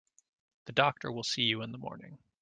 [0.65, 2.17] The doctor will see you in the morning.